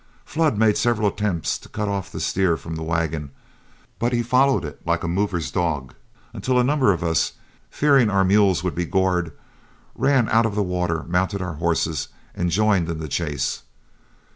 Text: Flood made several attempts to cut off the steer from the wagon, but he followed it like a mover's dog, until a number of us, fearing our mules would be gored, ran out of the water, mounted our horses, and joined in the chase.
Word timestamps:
Flood 0.25 0.57
made 0.57 0.77
several 0.79 1.07
attempts 1.09 1.59
to 1.59 1.69
cut 1.69 1.87
off 1.87 2.11
the 2.11 2.19
steer 2.19 2.57
from 2.57 2.75
the 2.75 2.81
wagon, 2.81 3.29
but 3.99 4.11
he 4.13 4.23
followed 4.23 4.65
it 4.65 4.81
like 4.83 5.03
a 5.03 5.07
mover's 5.07 5.51
dog, 5.51 5.93
until 6.33 6.57
a 6.59 6.63
number 6.63 6.91
of 6.91 7.03
us, 7.03 7.33
fearing 7.69 8.09
our 8.09 8.23
mules 8.25 8.63
would 8.63 8.73
be 8.73 8.85
gored, 8.85 9.31
ran 9.93 10.27
out 10.29 10.47
of 10.47 10.55
the 10.55 10.63
water, 10.63 11.03
mounted 11.03 11.39
our 11.43 11.53
horses, 11.53 12.07
and 12.33 12.49
joined 12.49 12.89
in 12.89 12.97
the 12.97 13.07
chase. 13.07 13.61